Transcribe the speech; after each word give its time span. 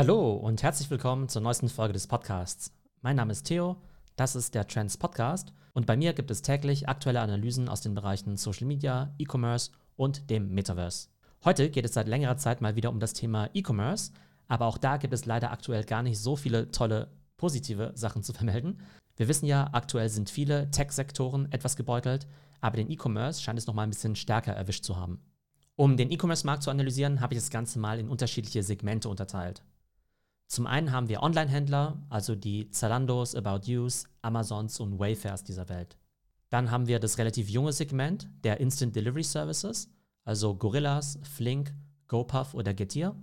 Hallo 0.00 0.32
und 0.32 0.62
herzlich 0.62 0.88
willkommen 0.88 1.28
zur 1.28 1.42
neuesten 1.42 1.68
Folge 1.68 1.92
des 1.92 2.06
Podcasts. 2.06 2.72
Mein 3.02 3.16
Name 3.16 3.32
ist 3.32 3.42
Theo, 3.42 3.76
das 4.16 4.34
ist 4.34 4.54
der 4.54 4.66
Trends 4.66 4.96
Podcast 4.96 5.52
und 5.74 5.84
bei 5.84 5.94
mir 5.94 6.14
gibt 6.14 6.30
es 6.30 6.40
täglich 6.40 6.88
aktuelle 6.88 7.20
Analysen 7.20 7.68
aus 7.68 7.82
den 7.82 7.94
Bereichen 7.94 8.38
Social 8.38 8.66
Media, 8.66 9.14
E-Commerce 9.18 9.72
und 9.96 10.30
dem 10.30 10.54
Metaverse. 10.54 11.08
Heute 11.44 11.68
geht 11.68 11.84
es 11.84 11.92
seit 11.92 12.08
längerer 12.08 12.38
Zeit 12.38 12.62
mal 12.62 12.76
wieder 12.76 12.88
um 12.88 12.98
das 12.98 13.12
Thema 13.12 13.50
E-Commerce, 13.52 14.12
aber 14.48 14.64
auch 14.64 14.78
da 14.78 14.96
gibt 14.96 15.12
es 15.12 15.26
leider 15.26 15.50
aktuell 15.50 15.84
gar 15.84 16.02
nicht 16.02 16.18
so 16.18 16.34
viele 16.34 16.70
tolle 16.70 17.10
positive 17.36 17.92
Sachen 17.94 18.22
zu 18.22 18.32
vermelden. 18.32 18.80
Wir 19.18 19.28
wissen 19.28 19.44
ja, 19.44 19.68
aktuell 19.72 20.08
sind 20.08 20.30
viele 20.30 20.70
Tech-Sektoren 20.70 21.52
etwas 21.52 21.76
gebeutelt, 21.76 22.26
aber 22.62 22.78
den 22.78 22.90
E-Commerce 22.90 23.42
scheint 23.42 23.58
es 23.58 23.66
noch 23.66 23.74
mal 23.74 23.82
ein 23.82 23.90
bisschen 23.90 24.16
stärker 24.16 24.54
erwischt 24.54 24.84
zu 24.84 24.96
haben. 24.96 25.20
Um 25.76 25.98
den 25.98 26.10
E-Commerce-Markt 26.10 26.62
zu 26.62 26.70
analysieren, 26.70 27.20
habe 27.20 27.34
ich 27.34 27.40
das 27.40 27.50
Ganze 27.50 27.78
mal 27.78 27.98
in 27.98 28.08
unterschiedliche 28.08 28.62
Segmente 28.62 29.10
unterteilt. 29.10 29.62
Zum 30.50 30.66
einen 30.66 30.90
haben 30.90 31.08
wir 31.08 31.22
Online-Händler, 31.22 32.02
also 32.08 32.34
die 32.34 32.68
Zalandos, 32.72 33.36
About 33.36 33.70
Yous, 33.70 34.06
Amazons 34.20 34.80
und 34.80 34.98
Wayfairs 34.98 35.44
dieser 35.44 35.68
Welt. 35.68 35.96
Dann 36.48 36.72
haben 36.72 36.88
wir 36.88 36.98
das 36.98 37.18
relativ 37.18 37.48
junge 37.48 37.72
Segment 37.72 38.28
der 38.42 38.58
Instant 38.58 38.96
Delivery 38.96 39.22
Services, 39.22 39.88
also 40.24 40.56
Gorillas, 40.56 41.20
Flink, 41.22 41.72
GoPuff 42.08 42.54
oder 42.54 42.74
Getir. 42.74 43.14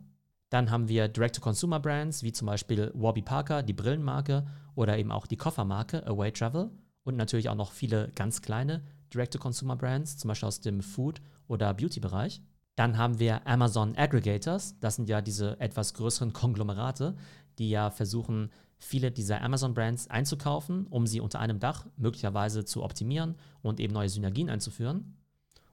Dann 0.50 0.72
haben 0.72 0.88
wir 0.88 1.10
Direct-to-Consumer-Brands, 1.10 2.24
wie 2.24 2.32
zum 2.32 2.46
Beispiel 2.46 2.92
Warby 2.94 3.24
Parker, 3.24 3.62
die 3.62 3.74
Brillenmarke, 3.74 4.48
oder 4.76 4.98
eben 4.98 5.12
auch 5.12 5.28
die 5.28 5.36
Koffermarke 5.36 6.08
Away 6.08 6.32
Travel. 6.32 6.72
Und 7.04 7.18
natürlich 7.18 7.50
auch 7.50 7.56
noch 7.56 7.74
viele 7.74 8.10
ganz 8.16 8.42
kleine 8.42 8.86
Direct-to-Consumer-Brands, 9.14 10.16
zum 10.16 10.30
Beispiel 10.30 10.48
aus 10.48 10.62
dem 10.62 10.82
Food- 10.82 11.22
oder 11.50 11.74
Beauty-Bereich. 11.74 12.42
Dann 12.78 13.00
haben 13.00 13.18
wir 13.20 13.46
Amazon 13.48 13.98
Aggregators. 13.98 14.80
Das 14.80 14.96
sind 14.96 15.10
ja 15.10 15.20
diese 15.20 15.60
etwas 15.60 15.96
größeren 15.96 16.32
Konglomerate, 16.32 17.16
die 17.58 17.72
ja 17.72 17.90
versuchen, 17.90 18.52
viele 18.78 19.12
dieser 19.12 19.42
Amazon-Brands 19.42 20.12
einzukaufen, 20.12 20.86
um 20.86 21.08
sie 21.08 21.20
unter 21.20 21.40
einem 21.40 21.60
Dach 21.60 21.88
möglicherweise 21.98 22.66
zu 22.66 22.84
optimieren 22.84 23.34
und 23.64 23.80
eben 23.80 23.94
neue 23.94 24.10
Synergien 24.10 24.52
einzuführen. 24.52 25.18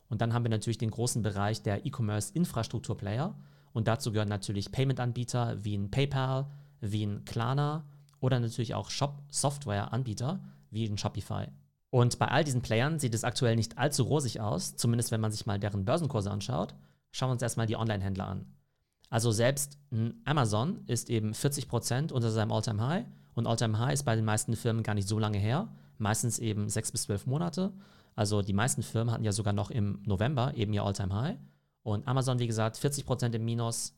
Und 0.09 0.23
dann 0.23 0.33
haben 0.33 0.47
wir 0.47 0.51
natürlich 0.51 0.79
den 0.79 0.91
großen 0.91 1.21
Bereich 1.21 1.61
der 1.63 1.85
E-Commerce-Infrastruktur-Player. 1.85 3.39
Und 3.75 3.87
dazu 3.87 4.11
gehören 4.11 4.29
natürlich 4.31 4.73
Payment-Anbieter 4.73 5.63
wie 5.63 5.77
ein 5.77 5.91
PayPal, 5.91 6.47
wie 6.81 7.05
ein 7.05 7.27
Klarna 7.27 7.85
oder 8.21 8.41
natürlich 8.41 8.75
auch 8.75 8.89
Shop-Software-Anbieter 8.89 10.41
wie 10.71 10.87
ein 10.87 10.97
Shopify. 10.97 11.49
Und 11.91 12.19
bei 12.19 12.29
all 12.29 12.45
diesen 12.45 12.63
Playern 12.63 12.99
sieht 12.99 13.15
es 13.15 13.25
aktuell 13.25 13.57
nicht 13.57 13.77
allzu 13.77 14.05
rosig 14.05 14.41
aus, 14.41 14.75
zumindest 14.77 15.11
wenn 15.11 15.21
man 15.21 15.33
sich 15.33 15.45
mal 15.45 15.61
deren 15.61 15.85
Börsenkurse 15.85 16.31
anschaut. 16.31 16.75
Schauen 17.15 17.29
wir 17.29 17.35
uns 17.35 17.43
erstmal 17.43 17.69
die 17.69 17.77
Online-Händler 17.77 18.27
an. 18.27 18.45
Also 19.09 19.31
selbst 19.31 19.79
Amazon 20.25 20.83
ist 20.89 21.09
eben 21.11 21.31
40% 21.31 22.13
unter 22.13 22.33
seinem 22.33 22.51
All-Time-High 22.51 23.07
und 23.35 23.47
All-Time-High 23.47 23.95
ist 23.95 24.03
bei 24.03 24.17
den 24.17 24.25
meisten 24.25 24.57
Firmen 24.57 24.83
gar 24.83 24.95
nicht 24.95 25.07
so 25.07 25.21
lange 25.21 25.39
her, 25.39 25.69
meistens 25.99 26.41
eben 26.41 26.69
sechs 26.69 26.91
bis 26.91 27.03
zwölf 27.03 27.25
Monate. 27.27 27.73
Also 28.17 28.43
die 28.43 28.53
meisten 28.53 28.83
Firmen 28.83 29.15
hatten 29.15 29.23
ja 29.23 29.31
sogar 29.31 29.53
noch 29.53 29.71
im 29.71 30.03
November 30.05 30.55
eben 30.57 30.73
ihr 30.73 30.83
All-Time-High 30.83 31.37
und 31.85 32.09
Amazon, 32.09 32.41
wie 32.41 32.49
gesagt, 32.49 32.79
40% 32.79 33.33
im 33.33 33.45
Minus 33.45 33.97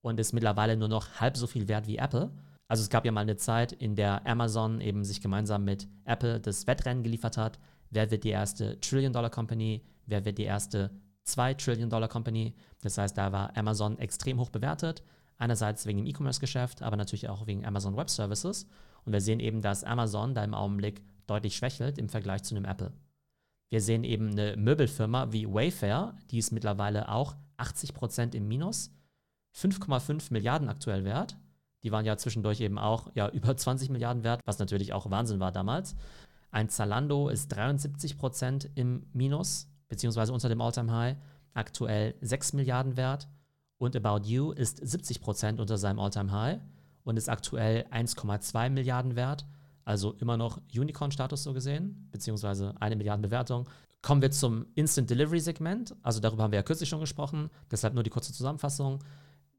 und 0.00 0.18
ist 0.18 0.32
mittlerweile 0.32 0.78
nur 0.78 0.88
noch 0.88 1.20
halb 1.20 1.36
so 1.36 1.46
viel 1.46 1.68
wert 1.68 1.86
wie 1.86 1.98
Apple. 1.98 2.30
Also 2.68 2.82
es 2.82 2.88
gab 2.88 3.04
ja 3.04 3.12
mal 3.12 3.20
eine 3.20 3.36
Zeit, 3.36 3.72
in 3.72 3.96
der 3.96 4.26
Amazon 4.26 4.80
eben 4.80 5.04
sich 5.04 5.20
gemeinsam 5.20 5.64
mit 5.64 5.88
Apple 6.06 6.40
das 6.40 6.66
Wettrennen 6.66 7.02
geliefert 7.02 7.36
hat. 7.36 7.58
Wer 7.90 8.10
wird 8.10 8.24
die 8.24 8.30
erste 8.30 8.80
Trillion-Dollar-Company? 8.80 9.84
Wer 10.06 10.24
wird 10.24 10.38
die 10.38 10.44
erste 10.44 10.90
2 11.24 11.54
Trillion 11.54 11.90
Dollar 11.90 12.08
Company. 12.08 12.54
Das 12.82 12.98
heißt, 12.98 13.16
da 13.16 13.32
war 13.32 13.56
Amazon 13.56 13.98
extrem 13.98 14.38
hoch 14.38 14.50
bewertet. 14.50 15.02
Einerseits 15.36 15.84
wegen 15.86 15.98
dem 15.98 16.06
E-Commerce-Geschäft, 16.06 16.82
aber 16.82 16.96
natürlich 16.96 17.28
auch 17.28 17.46
wegen 17.46 17.66
Amazon 17.66 17.96
Web 17.96 18.08
Services. 18.08 18.68
Und 19.04 19.12
wir 19.12 19.20
sehen 19.20 19.40
eben, 19.40 19.60
dass 19.60 19.84
Amazon 19.84 20.34
da 20.34 20.44
im 20.44 20.54
Augenblick 20.54 21.02
deutlich 21.26 21.56
schwächelt 21.56 21.98
im 21.98 22.08
Vergleich 22.08 22.42
zu 22.44 22.54
einem 22.54 22.64
Apple. 22.64 22.92
Wir 23.70 23.80
sehen 23.80 24.04
eben 24.04 24.30
eine 24.30 24.56
Möbelfirma 24.56 25.32
wie 25.32 25.52
Wayfair, 25.52 26.16
die 26.30 26.38
ist 26.38 26.52
mittlerweile 26.52 27.08
auch 27.08 27.34
80% 27.58 28.34
im 28.34 28.46
Minus, 28.46 28.92
5,5 29.56 30.32
Milliarden 30.32 30.68
aktuell 30.68 31.04
wert. 31.04 31.36
Die 31.82 31.92
waren 31.92 32.04
ja 32.04 32.16
zwischendurch 32.16 32.60
eben 32.60 32.78
auch 32.78 33.10
ja, 33.14 33.28
über 33.32 33.56
20 33.56 33.90
Milliarden 33.90 34.24
wert, 34.24 34.40
was 34.44 34.58
natürlich 34.58 34.92
auch 34.92 35.10
Wahnsinn 35.10 35.40
war 35.40 35.52
damals. 35.52 35.96
Ein 36.50 36.68
Zalando 36.68 37.28
ist 37.28 37.52
73% 37.52 38.70
im 38.76 39.06
Minus, 39.12 39.68
beziehungsweise 39.88 40.32
unter 40.32 40.48
dem 40.48 40.60
All-Time-High, 40.60 41.16
aktuell 41.54 42.14
6 42.20 42.52
Milliarden 42.54 42.96
wert. 42.96 43.28
Und 43.78 43.96
About 43.96 44.26
You 44.26 44.52
ist 44.52 44.78
70 44.86 45.20
Prozent 45.20 45.60
unter 45.60 45.76
seinem 45.78 45.98
All-Time-High 45.98 46.60
und 47.04 47.16
ist 47.16 47.28
aktuell 47.28 47.86
1,2 47.90 48.70
Milliarden 48.70 49.16
wert. 49.16 49.46
Also 49.84 50.12
immer 50.14 50.36
noch 50.36 50.60
Unicorn-Status 50.74 51.42
so 51.42 51.52
gesehen, 51.52 52.08
beziehungsweise 52.10 52.74
eine 52.80 52.96
Milliarde 52.96 53.22
Bewertung. 53.22 53.68
Kommen 54.00 54.22
wir 54.22 54.30
zum 54.30 54.66
Instant 54.74 55.10
Delivery-Segment. 55.10 55.96
Also 56.02 56.20
darüber 56.20 56.42
haben 56.42 56.52
wir 56.52 56.58
ja 56.58 56.62
kürzlich 56.62 56.88
schon 56.88 57.00
gesprochen, 57.00 57.50
deshalb 57.70 57.94
nur 57.94 58.02
die 58.02 58.10
kurze 58.10 58.32
Zusammenfassung. 58.32 59.02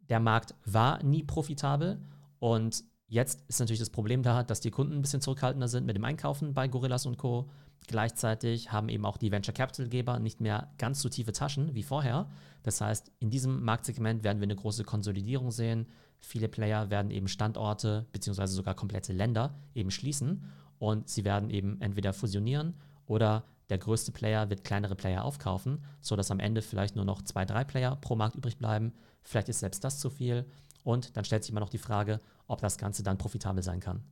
Der 0.10 0.20
Markt 0.20 0.56
war 0.66 1.02
nie 1.04 1.24
profitabel 1.24 2.00
und 2.40 2.84
jetzt 3.08 3.44
ist 3.48 3.60
natürlich 3.60 3.80
das 3.80 3.90
Problem 3.90 4.24
da, 4.24 4.44
dass 4.44 4.60
die 4.60 4.72
Kunden 4.72 4.94
ein 4.94 5.02
bisschen 5.02 5.22
zurückhaltender 5.22 5.68
sind 5.68 5.86
mit 5.86 5.96
dem 5.96 6.04
Einkaufen 6.04 6.54
bei 6.54 6.68
Gorillas 6.68 7.06
und 7.06 7.18
Co. 7.18 7.50
Gleichzeitig 7.88 8.72
haben 8.72 8.90
eben 8.90 9.06
auch 9.06 9.18
die 9.18 9.32
Venture 9.32 9.54
Capital 9.54 9.88
Geber 9.88 10.20
nicht 10.20 10.42
mehr 10.42 10.72
ganz 10.78 11.02
so 11.02 11.10
tiefe 11.10 11.34
Taschen 11.34 11.76
wie 11.76 11.84
vorher. 11.84 12.30
Das 12.64 12.82
heißt, 12.82 13.12
in 13.20 13.30
diesem 13.30 13.64
Marktsegment 13.64 14.24
werden 14.24 14.40
wir 14.40 14.46
eine 14.46 14.56
große 14.56 14.84
Konsolidierung 14.84 15.52
sehen. 15.52 15.86
Viele 16.20 16.48
Player 16.48 16.90
werden 16.90 17.12
eben 17.12 17.28
Standorte 17.28 18.08
bzw. 18.12 18.48
sogar 18.48 18.74
komplette 18.74 19.14
Länder 19.14 19.54
eben 19.76 19.92
schließen 19.92 20.46
und 20.80 21.10
sie 21.10 21.24
werden 21.24 21.52
eben 21.52 21.80
entweder 21.82 22.14
fusionieren 22.14 22.74
oder 23.06 23.46
der 23.70 23.78
größte 23.78 24.12
Player 24.12 24.50
wird 24.50 24.64
kleinere 24.64 24.96
Player 24.96 25.24
aufkaufen, 25.24 25.84
sodass 26.02 26.32
am 26.32 26.40
Ende 26.40 26.62
vielleicht 26.62 26.96
nur 26.96 27.06
noch 27.06 27.22
zwei, 27.24 27.46
drei 27.46 27.64
Player 27.64 27.96
pro 27.96 28.16
Markt 28.16 28.36
übrig 28.36 28.58
bleiben. 28.58 28.94
Vielleicht 29.24 29.50
ist 29.50 29.60
selbst 29.60 29.84
das 29.84 30.00
zu 30.00 30.10
viel. 30.10 30.46
Und 30.84 31.18
dann 31.18 31.26
stellt 31.26 31.44
sich 31.44 31.52
immer 31.52 31.62
noch 31.62 31.70
die 31.70 31.80
Frage, 31.80 32.22
ob 32.48 32.62
das 32.62 32.78
Ganze 32.78 33.02
dann 33.02 33.18
profitabel 33.18 33.64
sein 33.64 33.80
kann. 33.80 34.04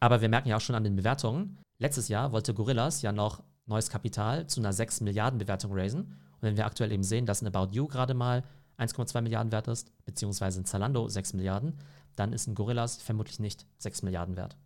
Aber 0.00 0.20
wir 0.20 0.28
merken 0.28 0.48
ja 0.48 0.56
auch 0.56 0.60
schon 0.60 0.74
an 0.74 0.82
den 0.82 0.96
Bewertungen, 0.96 1.58
Letztes 1.78 2.08
Jahr 2.08 2.32
wollte 2.32 2.54
Gorillas 2.54 3.02
ja 3.02 3.12
noch 3.12 3.42
neues 3.66 3.90
Kapital 3.90 4.46
zu 4.46 4.60
einer 4.60 4.72
6 4.72 5.02
Milliarden 5.02 5.38
Bewertung 5.38 5.72
raisen. 5.72 6.02
Und 6.04 6.42
wenn 6.42 6.56
wir 6.56 6.66
aktuell 6.66 6.92
eben 6.92 7.02
sehen, 7.02 7.26
dass 7.26 7.42
ein 7.42 7.54
About 7.54 7.74
You 7.74 7.86
gerade 7.86 8.14
mal 8.14 8.44
1,2 8.78 9.20
Milliarden 9.20 9.52
wert 9.52 9.68
ist, 9.68 9.92
beziehungsweise 10.04 10.60
ein 10.60 10.64
Zalando 10.64 11.08
6 11.08 11.34
Milliarden, 11.34 11.74
dann 12.14 12.32
ist 12.32 12.46
ein 12.46 12.54
Gorillas 12.54 12.96
vermutlich 12.96 13.40
nicht 13.40 13.66
6 13.78 14.02
Milliarden 14.02 14.36
wert. 14.36 14.56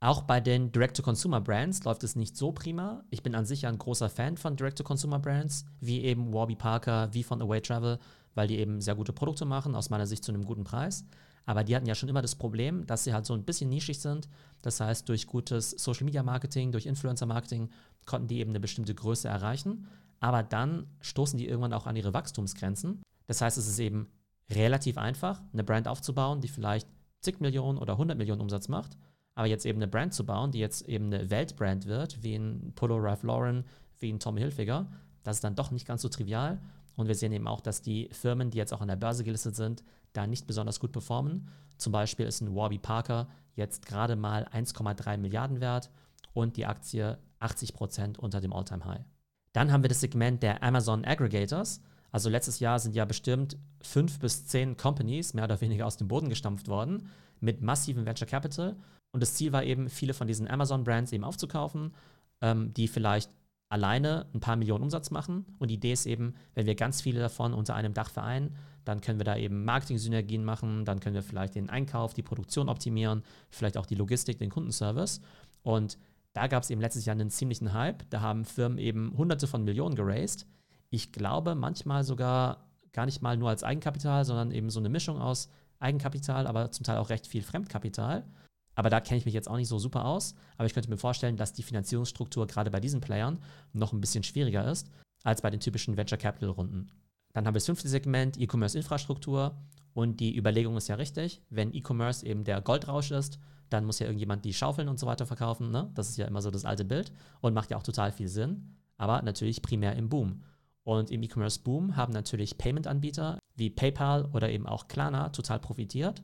Auch 0.00 0.22
bei 0.22 0.40
den 0.40 0.72
Direct-to-Consumer-Brands 0.72 1.84
läuft 1.84 2.02
es 2.02 2.16
nicht 2.16 2.36
so 2.36 2.50
prima. 2.50 3.04
Ich 3.10 3.22
bin 3.22 3.36
an 3.36 3.46
sich 3.46 3.62
ja 3.62 3.68
ein 3.68 3.78
großer 3.78 4.10
Fan 4.10 4.36
von 4.36 4.56
Direct-to-Consumer-Brands, 4.56 5.64
wie 5.80 6.02
eben 6.02 6.34
Warby 6.34 6.56
Parker, 6.56 7.14
wie 7.14 7.22
von 7.22 7.40
Away 7.40 7.60
Travel, 7.60 7.98
weil 8.34 8.48
die 8.48 8.58
eben 8.58 8.80
sehr 8.80 8.96
gute 8.96 9.12
Produkte 9.12 9.44
machen, 9.44 9.76
aus 9.76 9.90
meiner 9.90 10.06
Sicht 10.06 10.24
zu 10.24 10.32
einem 10.32 10.44
guten 10.44 10.64
Preis. 10.64 11.04
Aber 11.44 11.64
die 11.64 11.74
hatten 11.74 11.86
ja 11.86 11.94
schon 11.94 12.08
immer 12.08 12.22
das 12.22 12.36
Problem, 12.36 12.86
dass 12.86 13.04
sie 13.04 13.12
halt 13.12 13.26
so 13.26 13.34
ein 13.34 13.44
bisschen 13.44 13.68
nischig 13.68 14.00
sind. 14.00 14.28
Das 14.62 14.80
heißt, 14.80 15.08
durch 15.08 15.26
gutes 15.26 15.70
Social 15.70 16.04
Media 16.04 16.22
Marketing, 16.22 16.72
durch 16.72 16.86
Influencer 16.86 17.26
Marketing 17.26 17.70
konnten 18.06 18.28
die 18.28 18.38
eben 18.38 18.50
eine 18.50 18.60
bestimmte 18.60 18.94
Größe 18.94 19.28
erreichen. 19.28 19.88
Aber 20.20 20.42
dann 20.42 20.86
stoßen 21.00 21.38
die 21.38 21.48
irgendwann 21.48 21.72
auch 21.72 21.86
an 21.86 21.96
ihre 21.96 22.14
Wachstumsgrenzen. 22.14 23.02
Das 23.26 23.40
heißt, 23.40 23.58
es 23.58 23.66
ist 23.66 23.78
eben 23.80 24.08
relativ 24.50 24.98
einfach, 24.98 25.40
eine 25.52 25.64
Brand 25.64 25.88
aufzubauen, 25.88 26.40
die 26.40 26.48
vielleicht 26.48 26.86
zig 27.20 27.40
Millionen 27.40 27.78
oder 27.78 27.94
100 27.94 28.16
Millionen 28.16 28.40
Umsatz 28.40 28.68
macht. 28.68 28.96
Aber 29.34 29.46
jetzt 29.46 29.66
eben 29.66 29.78
eine 29.78 29.88
Brand 29.88 30.14
zu 30.14 30.26
bauen, 30.26 30.52
die 30.52 30.58
jetzt 30.58 30.88
eben 30.88 31.06
eine 31.06 31.30
Weltbrand 31.30 31.86
wird, 31.86 32.22
wie 32.22 32.36
ein 32.36 32.72
Polo 32.74 32.98
Ralph 32.98 33.22
Lauren, 33.22 33.64
wie 33.98 34.12
ein 34.12 34.20
Tommy 34.20 34.40
Hilfiger, 34.40 34.86
das 35.22 35.36
ist 35.36 35.44
dann 35.44 35.54
doch 35.54 35.70
nicht 35.70 35.86
ganz 35.86 36.02
so 36.02 36.08
trivial. 36.08 36.60
Und 36.96 37.08
wir 37.08 37.14
sehen 37.14 37.32
eben 37.32 37.48
auch, 37.48 37.60
dass 37.60 37.82
die 37.82 38.08
Firmen, 38.12 38.50
die 38.50 38.58
jetzt 38.58 38.72
auch 38.72 38.80
an 38.80 38.88
der 38.88 38.96
Börse 38.96 39.24
gelistet 39.24 39.56
sind, 39.56 39.82
da 40.12 40.26
nicht 40.26 40.46
besonders 40.46 40.80
gut 40.80 40.92
performen. 40.92 41.48
Zum 41.78 41.92
Beispiel 41.92 42.26
ist 42.26 42.40
ein 42.40 42.54
Warby 42.54 42.78
Parker 42.78 43.28
jetzt 43.54 43.86
gerade 43.86 44.16
mal 44.16 44.44
1,3 44.52 45.16
Milliarden 45.16 45.60
wert 45.60 45.90
und 46.32 46.56
die 46.56 46.66
Aktie 46.66 47.18
80 47.40 47.74
Prozent 47.74 48.18
unter 48.18 48.40
dem 48.40 48.52
All-Time-High. 48.52 49.04
Dann 49.52 49.72
haben 49.72 49.82
wir 49.82 49.88
das 49.88 50.00
Segment 50.00 50.42
der 50.42 50.62
Amazon 50.62 51.04
Aggregators. 51.04 51.80
Also 52.10 52.28
letztes 52.28 52.60
Jahr 52.60 52.78
sind 52.78 52.94
ja 52.94 53.04
bestimmt 53.04 53.56
fünf 53.80 54.18
bis 54.18 54.46
zehn 54.46 54.76
Companies 54.76 55.34
mehr 55.34 55.44
oder 55.44 55.60
weniger 55.60 55.86
aus 55.86 55.96
dem 55.96 56.08
Boden 56.08 56.28
gestampft 56.28 56.68
worden 56.68 57.08
mit 57.40 57.60
massivem 57.60 58.06
Venture 58.06 58.28
Capital. 58.28 58.76
Und 59.12 59.20
das 59.22 59.34
Ziel 59.34 59.52
war 59.52 59.64
eben, 59.64 59.88
viele 59.88 60.14
von 60.14 60.26
diesen 60.26 60.48
Amazon-Brands 60.48 61.12
eben 61.12 61.24
aufzukaufen, 61.24 61.94
ähm, 62.40 62.72
die 62.72 62.88
vielleicht 62.88 63.30
alleine 63.72 64.26
ein 64.34 64.40
paar 64.40 64.56
Millionen 64.56 64.84
Umsatz 64.84 65.10
machen. 65.10 65.46
Und 65.58 65.68
die 65.68 65.74
Idee 65.74 65.92
ist 65.92 66.04
eben, 66.04 66.34
wenn 66.54 66.66
wir 66.66 66.74
ganz 66.74 67.00
viele 67.00 67.20
davon 67.20 67.54
unter 67.54 67.74
einem 67.74 67.94
Dach 67.94 68.10
vereinen, 68.10 68.54
dann 68.84 69.00
können 69.00 69.18
wir 69.18 69.24
da 69.24 69.36
eben 69.36 69.64
Marketing-Synergien 69.64 70.44
machen, 70.44 70.84
dann 70.84 71.00
können 71.00 71.14
wir 71.14 71.22
vielleicht 71.22 71.54
den 71.54 71.70
Einkauf, 71.70 72.12
die 72.12 72.22
Produktion 72.22 72.68
optimieren, 72.68 73.22
vielleicht 73.48 73.78
auch 73.78 73.86
die 73.86 73.94
Logistik, 73.94 74.38
den 74.38 74.50
Kundenservice. 74.50 75.22
Und 75.62 75.96
da 76.34 76.48
gab 76.48 76.62
es 76.62 76.70
eben 76.70 76.82
letztes 76.82 77.06
Jahr 77.06 77.14
einen 77.14 77.30
ziemlichen 77.30 77.72
Hype. 77.72 78.08
Da 78.10 78.20
haben 78.20 78.44
Firmen 78.44 78.76
eben 78.76 79.16
hunderte 79.16 79.46
von 79.46 79.64
Millionen 79.64 79.94
geraced. 79.94 80.46
Ich 80.90 81.10
glaube 81.10 81.54
manchmal 81.54 82.04
sogar 82.04 82.68
gar 82.92 83.06
nicht 83.06 83.22
mal 83.22 83.38
nur 83.38 83.48
als 83.48 83.64
Eigenkapital, 83.64 84.26
sondern 84.26 84.50
eben 84.50 84.68
so 84.68 84.80
eine 84.80 84.90
Mischung 84.90 85.18
aus 85.18 85.48
Eigenkapital, 85.78 86.46
aber 86.46 86.70
zum 86.72 86.84
Teil 86.84 86.98
auch 86.98 87.08
recht 87.08 87.26
viel 87.26 87.42
Fremdkapital. 87.42 88.26
Aber 88.74 88.90
da 88.90 89.00
kenne 89.00 89.18
ich 89.18 89.24
mich 89.24 89.34
jetzt 89.34 89.48
auch 89.48 89.56
nicht 89.56 89.68
so 89.68 89.78
super 89.78 90.04
aus. 90.04 90.34
Aber 90.56 90.66
ich 90.66 90.74
könnte 90.74 90.90
mir 90.90 90.96
vorstellen, 90.96 91.36
dass 91.36 91.52
die 91.52 91.62
Finanzierungsstruktur 91.62 92.46
gerade 92.46 92.70
bei 92.70 92.80
diesen 92.80 93.00
Playern 93.00 93.38
noch 93.72 93.92
ein 93.92 94.00
bisschen 94.00 94.24
schwieriger 94.24 94.70
ist 94.70 94.90
als 95.24 95.42
bei 95.42 95.50
den 95.50 95.60
typischen 95.60 95.96
Venture 95.96 96.18
Capital 96.18 96.50
Runden. 96.50 96.90
Dann 97.32 97.46
haben 97.46 97.54
wir 97.54 97.58
das 97.58 97.66
fünfte 97.66 97.88
Segment, 97.88 98.38
E-Commerce 98.38 98.76
Infrastruktur. 98.76 99.56
Und 99.94 100.20
die 100.20 100.36
Überlegung 100.36 100.76
ist 100.76 100.88
ja 100.88 100.94
richtig, 100.94 101.42
wenn 101.50 101.74
E-Commerce 101.74 102.24
eben 102.24 102.44
der 102.44 102.60
Goldrausch 102.62 103.10
ist, 103.10 103.38
dann 103.68 103.84
muss 103.84 103.98
ja 103.98 104.06
irgendjemand 104.06 104.44
die 104.44 104.54
Schaufeln 104.54 104.88
und 104.88 104.98
so 104.98 105.06
weiter 105.06 105.26
verkaufen. 105.26 105.70
Ne? 105.70 105.90
Das 105.94 106.08
ist 106.08 106.16
ja 106.16 106.26
immer 106.26 106.42
so 106.42 106.50
das 106.50 106.64
alte 106.64 106.84
Bild 106.84 107.12
und 107.40 107.54
macht 107.54 107.70
ja 107.70 107.76
auch 107.76 107.82
total 107.82 108.12
viel 108.12 108.28
Sinn, 108.28 108.76
aber 108.96 109.22
natürlich 109.22 109.62
primär 109.62 109.96
im 109.96 110.08
Boom. 110.08 110.42
Und 110.84 111.10
im 111.10 111.22
E-Commerce-Boom 111.22 111.96
haben 111.96 112.12
natürlich 112.12 112.58
Payment-Anbieter 112.58 113.38
wie 113.54 113.70
PayPal 113.70 114.26
oder 114.32 114.50
eben 114.50 114.66
auch 114.66 114.88
Klarna 114.88 115.28
total 115.28 115.60
profitiert. 115.60 116.22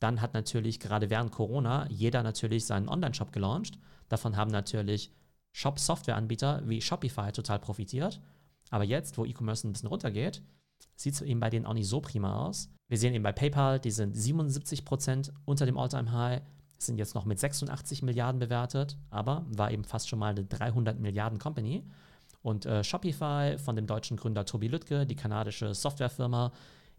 Dann 0.00 0.20
hat 0.20 0.34
natürlich 0.34 0.80
gerade 0.80 1.10
während 1.10 1.32
Corona 1.32 1.86
jeder 1.90 2.22
natürlich 2.22 2.66
seinen 2.66 2.88
Online-Shop 2.88 3.32
gelauncht. 3.32 3.78
Davon 4.08 4.36
haben 4.36 4.50
natürlich 4.50 5.12
Shop-Software-Anbieter 5.52 6.62
wie 6.66 6.80
Shopify 6.80 7.32
total 7.32 7.58
profitiert. 7.60 8.20
Aber 8.70 8.84
jetzt, 8.84 9.16
wo 9.18 9.24
E-Commerce 9.24 9.66
ein 9.66 9.72
bisschen 9.72 9.88
runtergeht, 9.88 10.42
sieht 10.96 11.14
es 11.14 11.22
eben 11.22 11.40
bei 11.40 11.50
denen 11.50 11.66
auch 11.66 11.74
nicht 11.74 11.88
so 11.88 12.00
prima 12.00 12.46
aus. 12.46 12.68
Wir 12.88 12.98
sehen 12.98 13.14
eben 13.14 13.24
bei 13.24 13.32
PayPal, 13.32 13.80
die 13.80 13.90
sind 13.90 14.16
77% 14.16 15.32
unter 15.44 15.66
dem 15.66 15.78
All-Time-High, 15.78 16.42
sind 16.78 16.98
jetzt 16.98 17.14
noch 17.14 17.24
mit 17.24 17.38
86 17.38 18.02
Milliarden 18.02 18.38
bewertet, 18.38 18.98
aber 19.10 19.46
war 19.48 19.70
eben 19.70 19.84
fast 19.84 20.08
schon 20.08 20.18
mal 20.18 20.30
eine 20.30 20.44
300 20.44 20.98
Milliarden 20.98 21.38
Company. 21.38 21.84
Und 22.42 22.66
äh, 22.66 22.84
Shopify 22.84 23.56
von 23.58 23.74
dem 23.74 23.86
deutschen 23.86 24.16
Gründer 24.16 24.44
Tobi 24.44 24.68
Lüttke, 24.68 25.06
die 25.06 25.16
kanadische 25.16 25.72
Softwarefirma, 25.72 26.52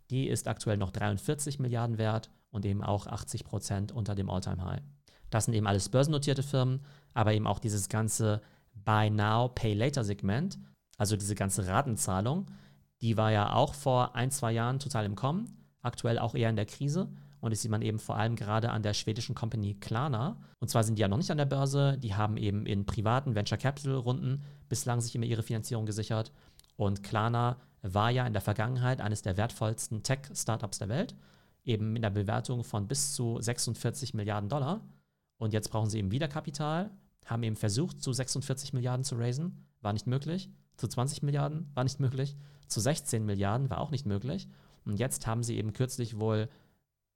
die 0.10 0.28
ist 0.28 0.48
aktuell 0.48 0.78
noch 0.78 0.92
43 0.92 1.60
Milliarden 1.60 1.98
wert 1.98 2.30
und 2.52 2.66
eben 2.66 2.84
auch 2.84 3.07
80 3.07 3.44
Prozent 3.44 3.92
unter 3.92 4.16
dem 4.16 4.30
All-Time-High. 4.30 4.81
Das 5.30 5.46
sind 5.46 5.54
eben 5.54 5.68
alles 5.68 5.90
börsennotierte 5.90 6.44
Firmen, 6.44 6.86
aber 7.13 7.34
eben 7.34 7.48
auch 7.48 7.60
dieses 7.60 7.90
ganze 7.90 8.42
Buy 8.74 9.10
Now, 9.10 9.50
Pay 9.50 9.74
Later 9.74 10.04
Segment, 10.04 10.57
also 10.98 11.18
diese 11.18 11.36
ganze 11.36 11.68
Ratenzahlung, 11.68 12.46
die 13.02 13.18
war 13.18 13.31
ja 13.31 13.54
auch 13.54 13.74
vor 13.74 14.16
ein, 14.16 14.31
zwei 14.31 14.52
Jahren 14.52 14.80
total 14.80 15.06
im 15.06 15.16
Kommen, 15.16 15.57
aktuell 15.81 16.19
auch 16.19 16.36
eher 16.36 16.50
in 16.50 16.56
der 16.56 16.66
Krise. 16.66 17.10
Und 17.42 17.51
das 17.51 17.62
sieht 17.62 17.69
man 17.69 17.81
eben 17.81 18.00
vor 18.00 18.18
allem 18.18 18.36
gerade 18.36 18.72
an 18.72 18.81
der 18.81 18.94
schwedischen 18.94 19.36
Company 19.36 19.75
Klarna. 19.75 20.38
Und 20.60 20.69
zwar 20.69 20.84
sind 20.84 20.98
die 20.98 21.01
ja 21.01 21.08
noch 21.08 21.18
nicht 21.18 21.30
an 21.30 21.38
der 21.38 21.46
Börse, 21.46 21.98
die 22.00 22.16
haben 22.16 22.38
eben 22.38 22.66
in 22.66 22.86
privaten 22.86 23.36
Venture 23.36 23.58
Capital 23.58 23.94
Runden 23.94 24.44
bislang 24.68 25.00
sich 25.01 25.13
immer 25.13 25.25
ihre 25.25 25.44
Finanzierung 25.44 25.86
gesichert. 25.86 26.31
Und 26.75 27.04
Klarna 27.04 27.58
war 27.94 28.10
ja 28.10 28.26
in 28.26 28.34
der 28.34 28.42
Vergangenheit 28.42 29.00
eines 29.00 29.22
der 29.22 29.38
wertvollsten 29.38 30.02
Tech-Startups 30.02 30.80
der 30.80 30.90
Welt, 30.90 31.16
eben 31.64 31.94
mit 31.94 32.04
einer 32.04 32.14
Bewertung 32.14 32.64
von 32.64 32.88
bis 32.88 33.14
zu 33.14 33.40
46 33.40 34.14
Milliarden 34.14 34.50
Dollar. 34.50 34.82
Und 35.38 35.54
jetzt 35.54 35.70
brauchen 35.70 35.90
sie 35.90 36.00
eben 36.00 36.12
wieder 36.12 36.28
Kapital, 36.28 36.90
haben 37.26 37.44
eben 37.44 37.56
versucht, 37.56 38.02
zu 38.02 38.12
46 38.12 38.74
Milliarden 38.74 39.04
zu 39.04 39.16
raisen, 39.16 39.66
war 39.82 39.94
nicht 39.94 40.08
möglich. 40.08 40.50
Zu 40.78 40.88
20 40.88 41.24
Milliarden 41.24 41.70
war 41.74 41.84
nicht 41.84 42.00
möglich. 42.00 42.36
Zu 42.68 42.80
16 42.80 43.26
Milliarden 43.26 43.70
war 43.70 43.80
auch 43.80 43.92
nicht 43.92 44.06
möglich. 44.06 44.48
Und 44.86 45.00
jetzt 45.00 45.28
haben 45.28 45.44
sie 45.44 45.58
eben 45.58 45.74
kürzlich 45.74 46.20
wohl 46.20 46.50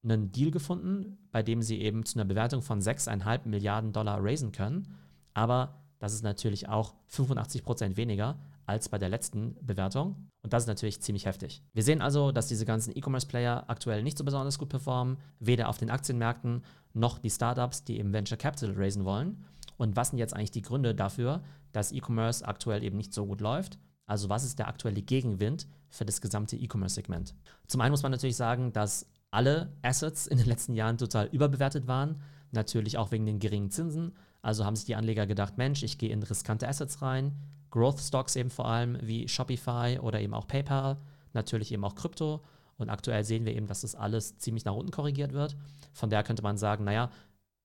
einen 0.03 0.31
Deal 0.31 0.51
gefunden, 0.51 1.17
bei 1.31 1.43
dem 1.43 1.61
sie 1.61 1.81
eben 1.81 2.05
zu 2.05 2.17
einer 2.17 2.27
Bewertung 2.27 2.61
von 2.61 2.79
6,5 2.79 3.47
Milliarden 3.47 3.91
Dollar 3.91 4.23
raisen 4.23 4.51
können. 4.51 4.95
Aber 5.33 5.83
das 5.99 6.13
ist 6.13 6.23
natürlich 6.23 6.69
auch 6.69 6.95
85 7.07 7.63
Prozent 7.63 7.97
weniger 7.97 8.39
als 8.69 8.87
bei 8.87 8.99
der 8.99 9.09
letzten 9.09 9.55
Bewertung. 9.65 10.29
Und 10.43 10.53
das 10.53 10.63
ist 10.63 10.67
natürlich 10.67 11.01
ziemlich 11.01 11.25
heftig. 11.25 11.63
Wir 11.73 11.81
sehen 11.81 12.03
also, 12.03 12.31
dass 12.31 12.47
diese 12.47 12.65
ganzen 12.65 12.95
E-Commerce-Player 12.95 13.65
aktuell 13.67 14.03
nicht 14.03 14.17
so 14.17 14.23
besonders 14.23 14.59
gut 14.59 14.69
performen, 14.69 15.17
weder 15.39 15.69
auf 15.69 15.79
den 15.79 15.89
Aktienmärkten 15.89 16.63
noch 16.93 17.17
die 17.17 17.31
Startups, 17.31 17.83
die 17.83 17.97
eben 17.97 18.13
Venture 18.13 18.37
Capital 18.37 18.75
raisen 18.77 19.05
wollen. 19.05 19.43
Und 19.77 19.95
was 19.95 20.09
sind 20.09 20.19
jetzt 20.19 20.35
eigentlich 20.35 20.51
die 20.51 20.61
Gründe 20.61 20.93
dafür, 20.93 21.41
dass 21.71 21.91
E-Commerce 21.91 22.47
aktuell 22.47 22.83
eben 22.83 22.95
nicht 22.95 23.11
so 23.11 23.25
gut 23.25 23.41
läuft? 23.41 23.79
Also 24.05 24.29
was 24.29 24.43
ist 24.43 24.59
der 24.59 24.67
aktuelle 24.67 25.01
Gegenwind 25.01 25.67
für 25.89 26.05
das 26.05 26.21
gesamte 26.21 26.55
E-Commerce-Segment? 26.55 27.33
Zum 27.65 27.81
einen 27.81 27.91
muss 27.91 28.03
man 28.03 28.11
natürlich 28.11 28.35
sagen, 28.35 28.71
dass 28.71 29.09
alle 29.31 29.73
Assets 29.81 30.27
in 30.27 30.37
den 30.37 30.47
letzten 30.47 30.75
Jahren 30.75 30.99
total 30.99 31.25
überbewertet 31.31 31.87
waren. 31.87 32.21
Natürlich 32.51 32.99
auch 32.99 33.11
wegen 33.11 33.25
den 33.25 33.39
geringen 33.39 33.71
Zinsen. 33.71 34.13
Also 34.41 34.65
haben 34.65 34.75
sich 34.75 34.85
die 34.85 34.95
Anleger 34.95 35.27
gedacht, 35.27 35.57
Mensch, 35.57 35.83
ich 35.83 35.97
gehe 35.97 36.11
in 36.11 36.23
riskante 36.23 36.67
Assets 36.67 37.01
rein. 37.01 37.35
Growth 37.71 37.99
Stocks 37.99 38.35
eben 38.35 38.49
vor 38.49 38.67
allem 38.67 38.97
wie 39.01 39.27
Shopify 39.27 39.99
oder 40.01 40.21
eben 40.21 40.33
auch 40.33 40.47
PayPal. 40.47 40.97
Natürlich 41.33 41.71
eben 41.71 41.83
auch 41.83 41.95
Krypto. 41.95 42.43
Und 42.77 42.89
aktuell 42.89 43.23
sehen 43.25 43.45
wir 43.45 43.55
eben, 43.55 43.67
dass 43.67 43.81
das 43.81 43.95
alles 43.95 44.37
ziemlich 44.37 44.65
nach 44.65 44.73
unten 44.73 44.91
korrigiert 44.91 45.33
wird. 45.33 45.57
Von 45.93 46.09
daher 46.09 46.23
könnte 46.23 46.43
man 46.43 46.57
sagen, 46.57 46.85
naja, 46.85 47.11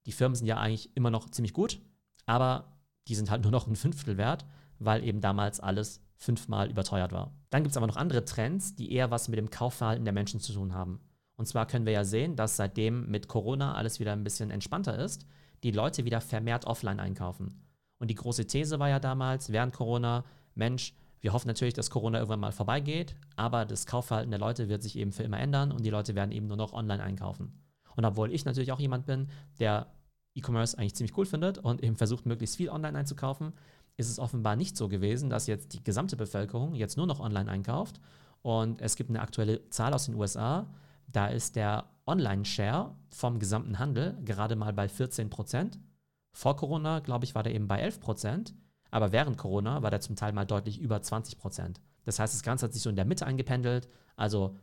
die 0.06 0.12
Firmen 0.12 0.34
sind 0.34 0.46
ja 0.46 0.58
eigentlich 0.58 0.94
immer 0.96 1.10
noch 1.10 1.30
ziemlich 1.30 1.52
gut, 1.52 1.80
aber 2.26 2.74
die 3.08 3.14
sind 3.14 3.30
halt 3.30 3.42
nur 3.42 3.52
noch 3.52 3.66
ein 3.66 3.76
Fünftel 3.76 4.16
wert, 4.16 4.44
weil 4.78 5.04
eben 5.04 5.20
damals 5.20 5.60
alles 5.60 6.00
fünfmal 6.16 6.68
überteuert 6.68 7.12
war. 7.12 7.32
Dann 7.50 7.62
gibt 7.62 7.72
es 7.72 7.76
aber 7.76 7.86
noch 7.86 7.96
andere 7.96 8.24
Trends, 8.24 8.74
die 8.74 8.92
eher 8.92 9.10
was 9.10 9.28
mit 9.28 9.38
dem 9.38 9.50
Kaufverhalten 9.50 10.04
der 10.04 10.14
Menschen 10.14 10.40
zu 10.40 10.52
tun 10.52 10.74
haben. 10.74 11.00
Und 11.36 11.46
zwar 11.46 11.66
können 11.66 11.86
wir 11.86 11.92
ja 11.92 12.04
sehen, 12.04 12.36
dass 12.36 12.56
seitdem 12.56 13.10
mit 13.10 13.28
Corona 13.28 13.74
alles 13.74 14.00
wieder 14.00 14.12
ein 14.12 14.24
bisschen 14.24 14.50
entspannter 14.50 14.98
ist, 14.98 15.26
die 15.64 15.70
Leute 15.70 16.04
wieder 16.04 16.20
vermehrt 16.20 16.66
offline 16.66 17.00
einkaufen. 17.00 17.64
Und 17.98 18.08
die 18.08 18.14
große 18.14 18.46
These 18.46 18.78
war 18.78 18.88
ja 18.88 19.00
damals, 19.00 19.50
während 19.50 19.74
Corona, 19.74 20.24
Mensch, 20.54 20.94
wir 21.20 21.32
hoffen 21.32 21.48
natürlich, 21.48 21.72
dass 21.72 21.90
Corona 21.90 22.18
irgendwann 22.18 22.40
mal 22.40 22.52
vorbeigeht, 22.52 23.16
aber 23.34 23.64
das 23.64 23.86
Kaufverhalten 23.86 24.30
der 24.30 24.38
Leute 24.38 24.68
wird 24.68 24.82
sich 24.82 24.96
eben 24.98 25.10
für 25.10 25.22
immer 25.22 25.40
ändern 25.40 25.72
und 25.72 25.84
die 25.84 25.90
Leute 25.90 26.14
werden 26.14 26.32
eben 26.32 26.46
nur 26.46 26.58
noch 26.58 26.74
online 26.74 27.02
einkaufen. 27.02 27.62
Und 27.96 28.04
obwohl 28.04 28.30
ich 28.30 28.44
natürlich 28.44 28.72
auch 28.72 28.78
jemand 28.78 29.06
bin, 29.06 29.28
der 29.58 29.86
E-Commerce 30.34 30.76
eigentlich 30.76 30.94
ziemlich 30.94 31.16
cool 31.16 31.24
findet 31.24 31.58
und 31.58 31.82
eben 31.82 31.96
versucht, 31.96 32.26
möglichst 32.26 32.56
viel 32.56 32.68
online 32.68 32.98
einzukaufen, 32.98 33.54
ist 33.96 34.10
es 34.10 34.18
offenbar 34.18 34.56
nicht 34.56 34.76
so 34.76 34.88
gewesen, 34.88 35.30
dass 35.30 35.46
jetzt 35.46 35.72
die 35.72 35.82
gesamte 35.82 36.16
Bevölkerung 36.16 36.74
jetzt 36.74 36.96
nur 36.98 37.06
noch 37.06 37.20
online 37.20 37.50
einkauft. 37.50 38.00
Und 38.42 38.82
es 38.82 38.96
gibt 38.96 39.08
eine 39.08 39.20
aktuelle 39.20 39.70
Zahl 39.70 39.94
aus 39.94 40.06
den 40.06 40.16
USA, 40.16 40.66
da 41.06 41.28
ist 41.28 41.56
der 41.56 41.86
Online-Share 42.06 42.96
vom 43.10 43.38
gesamten 43.38 43.78
Handel 43.78 44.18
gerade 44.24 44.56
mal 44.56 44.72
bei 44.72 44.88
14 44.88 45.30
Prozent. 45.30 45.78
Vor 46.32 46.56
Corona, 46.56 47.00
glaube 47.00 47.24
ich, 47.24 47.34
war 47.34 47.42
der 47.42 47.54
eben 47.54 47.68
bei 47.68 47.80
11 47.80 48.00
Prozent. 48.00 48.54
Aber 48.90 49.12
während 49.12 49.38
Corona 49.38 49.82
war 49.82 49.90
der 49.90 50.00
zum 50.00 50.16
Teil 50.16 50.32
mal 50.32 50.44
deutlich 50.44 50.80
über 50.80 51.02
20 51.02 51.38
Prozent. 51.38 51.80
Das 52.04 52.18
heißt, 52.18 52.34
das 52.34 52.42
Ganze 52.42 52.66
hat 52.66 52.72
sich 52.72 52.82
so 52.82 52.90
in 52.90 52.96
der 52.96 53.04
Mitte 53.04 53.26
eingependelt. 53.26 53.88
Also 54.16 54.56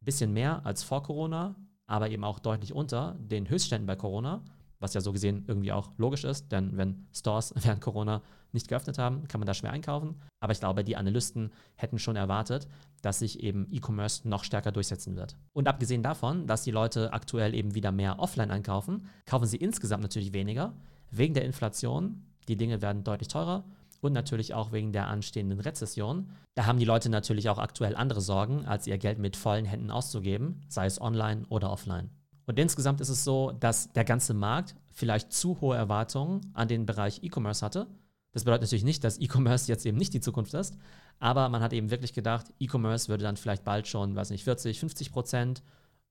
ein 0.00 0.04
bisschen 0.04 0.32
mehr 0.32 0.64
als 0.64 0.82
vor 0.82 1.02
Corona, 1.02 1.56
aber 1.86 2.10
eben 2.10 2.24
auch 2.24 2.38
deutlich 2.38 2.72
unter 2.72 3.16
den 3.18 3.48
Höchstständen 3.48 3.86
bei 3.86 3.96
Corona 3.96 4.44
was 4.80 4.94
ja 4.94 5.00
so 5.00 5.12
gesehen 5.12 5.44
irgendwie 5.46 5.72
auch 5.72 5.90
logisch 5.96 6.24
ist, 6.24 6.52
denn 6.52 6.76
wenn 6.76 7.06
Stores 7.12 7.54
während 7.62 7.80
Corona 7.80 8.22
nicht 8.52 8.68
geöffnet 8.68 8.98
haben, 8.98 9.28
kann 9.28 9.40
man 9.40 9.46
da 9.46 9.54
schwer 9.54 9.72
einkaufen. 9.72 10.16
Aber 10.40 10.52
ich 10.52 10.60
glaube, 10.60 10.84
die 10.84 10.96
Analysten 10.96 11.52
hätten 11.74 11.98
schon 11.98 12.16
erwartet, 12.16 12.68
dass 13.02 13.18
sich 13.18 13.40
eben 13.40 13.66
E-Commerce 13.70 14.28
noch 14.28 14.44
stärker 14.44 14.72
durchsetzen 14.72 15.16
wird. 15.16 15.36
Und 15.52 15.68
abgesehen 15.68 16.02
davon, 16.02 16.46
dass 16.46 16.64
die 16.64 16.70
Leute 16.70 17.12
aktuell 17.12 17.54
eben 17.54 17.74
wieder 17.74 17.92
mehr 17.92 18.18
offline 18.18 18.50
einkaufen, 18.50 19.08
kaufen 19.26 19.46
sie 19.46 19.58
insgesamt 19.58 20.02
natürlich 20.02 20.32
weniger, 20.32 20.72
wegen 21.10 21.34
der 21.34 21.44
Inflation. 21.44 22.24
Die 22.48 22.56
Dinge 22.56 22.80
werden 22.80 23.04
deutlich 23.04 23.28
teurer 23.28 23.64
und 24.00 24.12
natürlich 24.12 24.54
auch 24.54 24.72
wegen 24.72 24.92
der 24.92 25.08
anstehenden 25.08 25.60
Rezession. 25.60 26.30
Da 26.54 26.66
haben 26.66 26.78
die 26.78 26.84
Leute 26.84 27.10
natürlich 27.10 27.48
auch 27.48 27.58
aktuell 27.58 27.96
andere 27.96 28.20
Sorgen, 28.20 28.64
als 28.66 28.86
ihr 28.86 28.98
Geld 28.98 29.18
mit 29.18 29.36
vollen 29.36 29.64
Händen 29.64 29.90
auszugeben, 29.90 30.62
sei 30.68 30.86
es 30.86 31.00
online 31.00 31.44
oder 31.48 31.70
offline. 31.70 32.10
Und 32.46 32.58
insgesamt 32.58 33.00
ist 33.00 33.08
es 33.08 33.24
so, 33.24 33.52
dass 33.52 33.92
der 33.92 34.04
ganze 34.04 34.32
Markt 34.32 34.76
vielleicht 34.92 35.32
zu 35.32 35.60
hohe 35.60 35.76
Erwartungen 35.76 36.52
an 36.54 36.68
den 36.68 36.86
Bereich 36.86 37.22
E-Commerce 37.22 37.64
hatte. 37.64 37.86
Das 38.32 38.44
bedeutet 38.44 38.62
natürlich 38.62 38.84
nicht, 38.84 39.02
dass 39.02 39.18
E-Commerce 39.20 39.68
jetzt 39.68 39.84
eben 39.84 39.98
nicht 39.98 40.14
die 40.14 40.20
Zukunft 40.20 40.54
ist, 40.54 40.76
aber 41.18 41.48
man 41.48 41.62
hat 41.62 41.72
eben 41.72 41.90
wirklich 41.90 42.12
gedacht, 42.12 42.52
E-Commerce 42.60 43.08
würde 43.08 43.24
dann 43.24 43.36
vielleicht 43.36 43.64
bald 43.64 43.88
schon, 43.88 44.14
weiß 44.14 44.30
nicht, 44.30 44.44
40, 44.44 44.78
50 44.78 45.12
Prozent 45.12 45.62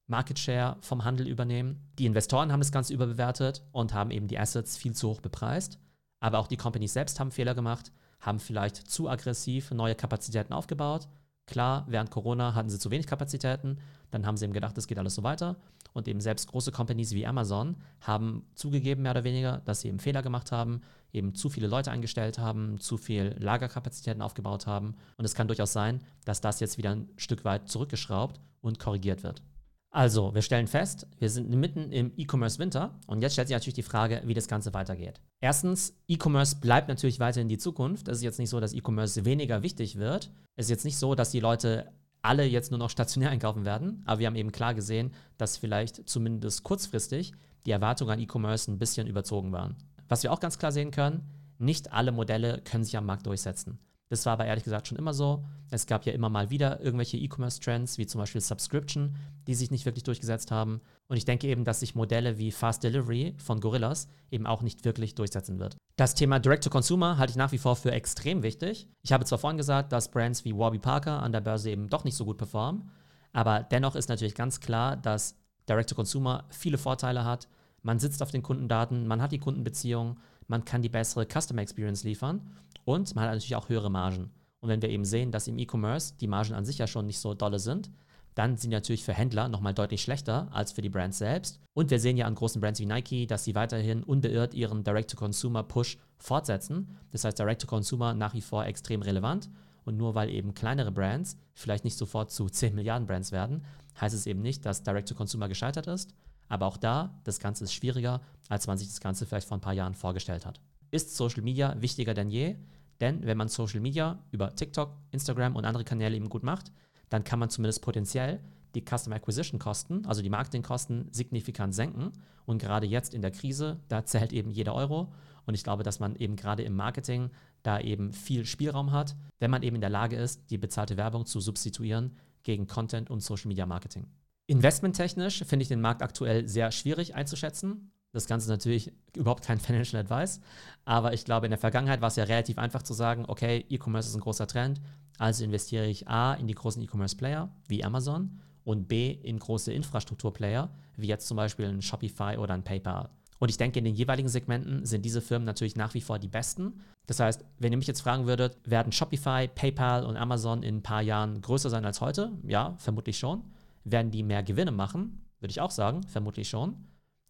Market 0.08 0.38
Share 0.38 0.78
vom 0.82 1.04
Handel 1.04 1.28
übernehmen. 1.28 1.80
Die 1.98 2.06
Investoren 2.06 2.52
haben 2.52 2.60
das 2.60 2.72
Ganze 2.72 2.94
überbewertet 2.94 3.64
und 3.72 3.94
haben 3.94 4.12
eben 4.12 4.28
die 4.28 4.38
Assets 4.38 4.78
viel 4.78 4.94
zu 4.94 5.10
hoch 5.10 5.22
bepreist. 5.22 5.80
Aber 6.20 6.40
auch 6.40 6.48
die 6.48 6.58
Companies 6.58 6.94
selbst 6.94 7.20
haben 7.20 7.32
Fehler 7.32 7.56
gemacht, 7.56 7.92
haben 8.20 8.40
vielleicht 8.40 8.78
zu 8.78 9.10
aggressiv 9.10 9.72
neue 9.72 9.96
Kapazitäten 9.96 10.54
aufgebaut. 10.54 11.08
Klar, 11.48 11.86
während 11.88 12.12
Corona 12.12 12.56
hatten 12.56 12.70
sie 12.70 12.80
zu 12.80 12.90
wenig 12.92 13.08
Kapazitäten, 13.08 13.80
dann 14.12 14.26
haben 14.26 14.38
sie 14.38 14.46
eben 14.46 14.54
gedacht, 14.54 14.78
es 14.78 14.88
geht 14.88 14.98
alles 14.98 15.16
so 15.16 15.24
weiter. 15.24 15.58
Und 15.96 16.10
eben 16.10 16.20
selbst 16.20 16.50
große 16.50 16.74
Companies 16.74 17.14
wie 17.14 17.26
Amazon 17.26 17.78
haben 18.02 18.44
zugegeben, 18.54 19.04
mehr 19.04 19.12
oder 19.12 19.24
weniger, 19.24 19.62
dass 19.64 19.80
sie 19.80 19.88
eben 19.88 20.00
Fehler 20.00 20.22
gemacht 20.22 20.52
haben, 20.52 20.82
eben 21.14 21.36
zu 21.36 21.48
viele 21.48 21.68
Leute 21.68 21.90
eingestellt 21.90 22.38
haben, 22.38 22.82
zu 22.82 22.98
viel 22.98 23.34
Lagerkapazitäten 23.40 24.22
aufgebaut 24.22 24.68
haben. 24.68 24.96
Und 25.16 25.24
es 25.24 25.36
kann 25.36 25.48
durchaus 25.48 25.72
sein, 25.72 26.02
dass 26.26 26.42
das 26.42 26.60
jetzt 26.60 26.78
wieder 26.78 26.92
ein 26.92 27.08
Stück 27.16 27.46
weit 27.46 27.70
zurückgeschraubt 27.70 28.42
und 28.60 28.78
korrigiert 28.78 29.24
wird. 29.24 29.42
Also, 29.90 30.36
wir 30.36 30.42
stellen 30.42 30.68
fest, 30.68 31.08
wir 31.20 31.30
sind 31.30 31.50
mitten 31.50 31.94
im 31.94 32.12
E-Commerce-Winter 32.18 33.00
und 33.08 33.22
jetzt 33.22 33.32
stellt 33.32 33.48
sich 33.48 33.56
natürlich 33.56 33.76
die 33.76 33.82
Frage, 33.82 34.22
wie 34.26 34.34
das 34.34 34.50
Ganze 34.50 34.74
weitergeht. 34.74 35.22
Erstens, 35.40 35.98
E-Commerce 36.10 36.58
bleibt 36.58 36.90
natürlich 36.90 37.22
weiter 37.22 37.40
in 37.40 37.48
die 37.48 37.58
Zukunft. 37.58 38.10
Es 38.10 38.18
ist 38.18 38.24
jetzt 38.24 38.40
nicht 38.40 38.50
so, 38.50 38.60
dass 38.60 38.74
E-Commerce 38.74 39.24
weniger 39.24 39.64
wichtig 39.64 39.96
wird. 39.96 40.30
Es 40.58 40.66
ist 40.66 40.72
jetzt 40.72 40.84
nicht 40.84 40.98
so, 40.98 41.16
dass 41.16 41.32
die 41.32 41.40
Leute 41.40 41.94
alle 42.26 42.46
jetzt 42.46 42.72
nur 42.72 42.80
noch 42.80 42.90
stationär 42.90 43.30
einkaufen 43.30 43.66
werden, 43.66 44.02
aber 44.06 44.20
wir 44.20 44.28
haben 44.28 44.36
eben 44.36 44.52
klar 44.52 44.74
gesehen, 44.74 45.12
dass 45.38 45.58
vielleicht 45.58 46.08
zumindest 46.10 46.64
kurzfristig 46.64 47.34
die 47.66 47.72
Erwartungen 47.72 48.12
an 48.12 48.20
E-Commerce 48.20 48.72
ein 48.72 48.78
bisschen 48.78 49.08
überzogen 49.08 49.52
waren. 49.52 49.76
Was 50.08 50.24
wir 50.24 50.32
auch 50.32 50.40
ganz 50.40 50.58
klar 50.58 50.72
sehen 50.72 50.92
können, 50.92 51.24
nicht 51.58 51.94
alle 51.94 52.12
Modelle 52.12 52.62
können 52.62 52.84
sich 52.84 52.98
am 52.98 53.06
Markt 53.06 53.26
durchsetzen. 53.26 53.80
Das 54.10 54.26
war 54.26 54.34
aber 54.34 54.46
ehrlich 54.46 54.64
gesagt 54.64 54.88
schon 54.88 54.98
immer 54.98 55.14
so. 55.14 55.44
Es 55.72 55.88
gab 55.88 56.06
ja 56.06 56.14
immer 56.14 56.30
mal 56.30 56.50
wieder 56.50 56.80
irgendwelche 56.80 57.18
E-Commerce-Trends, 57.18 57.98
wie 57.98 58.06
zum 58.06 58.20
Beispiel 58.20 58.42
Subscription, 58.42 59.16
die 59.48 59.56
sich 59.56 59.72
nicht 59.72 59.86
wirklich 59.86 60.04
durchgesetzt 60.04 60.52
haben. 60.52 60.82
Und 61.08 61.18
ich 61.18 61.26
denke 61.26 61.48
eben, 61.48 61.64
dass 61.64 61.80
sich 61.80 61.96
Modelle 61.96 62.38
wie 62.38 62.52
Fast 62.52 62.84
Delivery 62.84 63.34
von 63.38 63.60
Gorillas 63.60 64.08
eben 64.30 64.46
auch 64.46 64.62
nicht 64.62 64.86
wirklich 64.86 65.16
durchsetzen 65.16 65.60
wird. 65.60 65.76
Das 65.98 66.14
Thema 66.14 66.40
Direct-to-Consumer 66.40 67.18
halte 67.18 67.32
ich 67.32 67.38
nach 67.38 67.52
wie 67.52 67.58
vor 67.58 67.76
für 67.76 67.92
extrem 67.92 68.44
wichtig. 68.44 68.90
Ich 69.02 69.14
habe 69.14 69.26
zwar 69.26 69.40
vorhin 69.40 69.58
gesagt, 69.58 69.92
dass 69.92 70.12
Brands 70.12 70.44
wie 70.46 70.56
Warby 70.56 70.80
Parker 70.80 71.24
an 71.24 71.32
der 71.32 71.42
Börse 71.42 71.72
eben 71.72 71.88
doch 71.88 72.04
nicht 72.04 72.16
so 72.16 72.26
gut 72.26 72.38
performen, 72.38 72.90
aber 73.32 73.64
dennoch 73.64 73.96
ist 73.96 74.10
natürlich 74.10 74.36
ganz 74.36 74.60
klar, 74.60 74.98
dass 74.98 75.38
Direct-to-Consumer 75.70 76.46
viele 76.50 76.78
Vorteile 76.78 77.24
hat. 77.24 77.48
Man 77.82 78.00
sitzt 78.00 78.22
auf 78.22 78.32
den 78.32 78.44
Kundendaten, 78.44 79.08
man 79.08 79.22
hat 79.22 79.32
die 79.32 79.40
Kundenbeziehung, 79.40 80.20
man 80.48 80.66
kann 80.66 80.82
die 80.82 80.90
bessere 80.90 81.26
Customer 81.26 81.62
Experience 81.62 82.04
liefern 82.04 82.42
und 82.84 83.16
man 83.16 83.26
hat 83.26 83.32
natürlich 83.32 83.56
auch 83.56 83.70
höhere 83.70 83.90
Margen. 83.90 84.32
Und 84.60 84.70
wenn 84.70 84.82
wir 84.82 84.90
eben 84.90 85.06
sehen, 85.06 85.32
dass 85.32 85.48
im 85.48 85.58
E-Commerce 85.58 86.16
die 86.20 86.28
Margen 86.28 86.54
an 86.54 86.66
sich 86.66 86.78
ja 86.78 86.88
schon 86.88 87.06
nicht 87.06 87.20
so 87.20 87.34
dolle 87.34 87.60
sind, 87.60 87.92
dann 88.36 88.58
sind 88.58 88.72
die 88.72 88.76
natürlich 88.76 89.04
für 89.04 89.14
Händler 89.14 89.48
nochmal 89.48 89.74
deutlich 89.74 90.02
schlechter 90.02 90.50
als 90.52 90.74
für 90.74 90.82
die 90.82 90.90
Brands 90.90 91.18
selbst. 91.18 91.60
Und 91.74 91.90
wir 91.90 92.00
sehen 92.00 92.18
ja 92.18 92.26
an 92.26 92.36
großen 92.36 92.60
Brands 92.60 92.80
wie 92.82 92.86
Nike, 92.86 93.28
dass 93.28 93.46
sie 93.46 93.56
weiterhin 93.56 94.04
unbeirrt 94.04 94.54
ihren 94.54 94.84
Direct-to-Consumer-Push 94.84 95.98
fortsetzen. 96.18 96.98
Das 97.12 97.24
heißt, 97.24 97.40
Direct-to-Consumer 97.40 98.14
nach 98.14 98.34
wie 98.34 98.42
vor 98.42 98.66
extrem 98.66 99.02
relevant. 99.02 99.50
Und 99.86 99.98
nur 99.98 100.16
weil 100.16 100.30
eben 100.30 100.54
kleinere 100.54 100.92
Brands 100.92 101.38
vielleicht 101.54 101.86
nicht 101.86 101.98
sofort 101.98 102.32
zu 102.32 102.50
10 102.50 102.76
Milliarden 102.76 103.08
Brands 103.08 103.32
werden, 103.32 103.64
heißt 104.02 104.16
es 104.16 104.26
eben 104.26 104.42
nicht, 104.42 104.66
dass 104.66 104.84
Direct-to-Consumer 104.84 105.48
gescheitert 105.48 105.88
ist. 105.88 106.14
Aber 106.48 106.66
auch 106.68 106.78
da, 106.78 107.20
das 107.24 107.40
Ganze 107.40 107.64
ist 107.64 107.74
schwieriger, 107.74 108.22
als 108.50 108.68
man 108.68 108.78
sich 108.78 108.88
das 108.88 109.00
Ganze 109.00 109.26
vielleicht 109.26 109.48
vor 109.48 109.58
ein 109.58 109.62
paar 109.62 109.74
Jahren 109.74 109.96
vorgestellt 109.96 110.46
hat. 110.46 110.60
Ist 110.92 111.16
Social 111.16 111.42
Media 111.42 111.76
wichtiger 111.82 112.14
denn 112.14 112.30
je? 112.30 112.56
Denn 113.02 113.26
wenn 113.26 113.38
man 113.38 113.50
Social 113.50 113.82
Media 113.82 114.20
über 114.32 114.56
TikTok, 114.56 114.92
Instagram 115.12 115.56
und 115.56 115.66
andere 115.66 115.84
Kanäle 115.84 116.16
eben 116.16 116.30
gut 116.30 116.44
macht, 116.44 116.72
dann 117.10 117.24
kann 117.24 117.40
man 117.40 117.50
zumindest 117.50 117.82
potenziell 117.82 118.40
die 118.76 118.84
Customer 118.84 119.16
Acquisition 119.16 119.60
Kosten, 119.60 120.06
also 120.06 120.22
die 120.22 120.30
Marketingkosten, 120.30 121.08
signifikant 121.12 121.74
senken. 121.74 122.12
Und 122.46 122.62
gerade 122.62 122.86
jetzt 122.86 123.14
in 123.14 123.22
der 123.22 123.32
Krise, 123.32 123.80
da 123.88 124.06
zählt 124.06 124.34
eben 124.34 124.52
jeder 124.52 124.76
Euro. 124.76 125.14
Und 125.46 125.54
ich 125.56 125.64
glaube, 125.64 125.84
dass 125.84 126.00
man 126.00 126.16
eben 126.16 126.36
gerade 126.36 126.64
im 126.64 126.76
Marketing 126.76 127.30
da 127.64 127.80
eben 127.80 128.12
viel 128.12 128.46
Spielraum 128.46 128.92
hat, 128.92 129.16
wenn 129.40 129.52
man 129.52 129.64
eben 129.64 129.76
in 129.76 129.82
der 129.82 129.90
Lage 129.90 130.16
ist, 130.16 130.50
die 130.50 130.58
bezahlte 130.58 130.98
Werbung 130.98 131.26
zu 131.26 131.40
substituieren 131.40 132.18
gegen 132.44 132.68
Content 132.68 133.10
und 133.10 133.22
Social 133.22 133.48
Media 133.48 133.66
Marketing. 133.66 134.08
Investmenttechnisch 134.48 135.44
finde 135.44 135.64
ich 135.64 135.70
den 135.70 135.82
Markt 135.82 136.04
aktuell 136.04 136.48
sehr 136.48 136.72
schwierig 136.72 137.16
einzuschätzen. 137.16 137.92
Das 138.12 138.28
Ganze 138.28 138.46
ist 138.46 138.50
natürlich 138.50 138.94
überhaupt 139.16 139.44
kein 139.44 139.60
Financial 139.60 140.02
Advice, 140.02 140.40
aber 140.86 141.14
ich 141.14 141.26
glaube, 141.26 141.48
in 141.48 141.50
der 141.50 141.60
Vergangenheit 141.60 142.00
war 142.00 142.08
es 142.08 142.16
ja 142.16 142.24
relativ 142.24 142.58
einfach 142.58 142.82
zu 142.82 142.94
sagen, 142.94 143.26
okay, 143.28 143.66
E-Commerce 143.70 144.08
ist 144.08 144.16
ein 144.16 144.22
großer 144.22 144.48
Trend, 144.48 144.80
also 145.18 145.44
investiere 145.44 145.88
ich 145.88 146.08
A 146.08 146.34
in 146.36 146.48
die 146.48 146.54
großen 146.54 146.82
E-Commerce-Player 146.82 147.50
wie 147.68 147.84
Amazon 147.84 148.40
und 148.64 148.88
B 148.88 149.12
in 149.12 149.38
große 149.38 149.74
Infrastrukturplayer, 149.74 150.70
wie 150.96 151.08
jetzt 151.08 151.28
zum 151.28 151.36
Beispiel 151.36 151.66
ein 151.66 151.82
Shopify 151.82 152.38
oder 152.38 152.54
ein 152.54 152.64
PayPal. 152.64 153.10
Und 153.40 153.50
ich 153.50 153.58
denke, 153.58 153.80
in 153.80 153.86
den 153.86 153.96
jeweiligen 153.96 154.30
Segmenten 154.30 154.86
sind 154.86 155.04
diese 155.04 155.22
Firmen 155.22 155.46
natürlich 155.46 155.76
nach 155.76 155.94
wie 155.94 156.02
vor 156.02 156.18
die 156.18 156.30
besten. 156.30 156.82
Das 157.06 157.20
heißt, 157.20 157.44
wenn 157.60 157.74
ihr 157.74 157.78
mich 157.78 157.88
jetzt 157.88 158.02
fragen 158.02 158.28
würdet, 158.28 158.58
werden 158.64 158.94
Shopify, 158.94 159.50
PayPal 159.54 160.06
und 160.06 160.16
Amazon 160.16 160.64
in 160.64 160.78
ein 160.78 160.84
paar 160.84 161.02
Jahren 161.02 161.42
größer 161.42 161.70
sein 161.70 161.86
als 161.86 162.00
heute? 162.00 162.32
Ja, 162.48 162.76
vermutlich 162.78 163.18
schon. 163.18 163.44
Werden 163.86 164.12
die 164.12 164.24
mehr 164.24 164.44
Gewinne 164.44 164.72
machen? 164.72 165.26
Würde 165.40 165.52
ich 165.52 165.62
auch 165.62 165.72
sagen, 165.72 166.04
vermutlich 166.04 166.50
schon. 166.50 166.76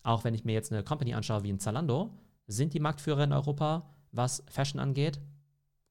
Auch 0.04 0.24
wenn 0.24 0.34
ich 0.34 0.46
mir 0.46 0.54
jetzt 0.54 0.72
eine 0.72 0.84
Company 0.84 1.14
anschaue 1.14 1.44
wie 1.44 1.52
ein 1.52 1.60
Zalando, 1.60 2.18
sind 2.48 2.74
die 2.74 2.80
Marktführer 2.80 3.26
in 3.26 3.34
Europa, 3.34 3.90
was 4.12 4.44
Fashion 4.48 4.80
angeht? 4.80 5.20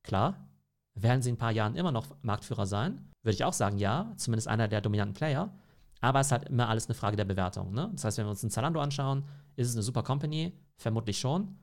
Klar. 0.02 0.48
Werden 0.94 1.22
sie 1.22 1.30
in 1.30 1.34
ein 1.34 1.38
paar 1.38 1.52
Jahren 1.52 1.74
immer 1.74 1.92
noch 1.92 2.16
Marktführer 2.22 2.66
sein? 2.66 3.10
Würde 3.22 3.34
ich 3.34 3.44
auch 3.44 3.52
sagen, 3.52 3.78
ja, 3.78 4.12
zumindest 4.16 4.48
einer 4.48 4.68
der 4.68 4.80
dominanten 4.80 5.14
Player. 5.14 5.52
Aber 6.00 6.20
es 6.20 6.28
ist 6.28 6.32
halt 6.32 6.48
immer 6.48 6.68
alles 6.68 6.86
eine 6.86 6.94
Frage 6.94 7.16
der 7.16 7.24
Bewertung. 7.24 7.72
Ne? 7.72 7.90
Das 7.92 8.04
heißt, 8.04 8.18
wenn 8.18 8.26
wir 8.26 8.30
uns 8.30 8.42
ein 8.42 8.50
Zalando 8.50 8.80
anschauen, 8.80 9.24
ist 9.56 9.68
es 9.68 9.74
eine 9.74 9.82
super 9.82 10.02
Company? 10.02 10.52
Vermutlich 10.76 11.18
schon. 11.18 11.56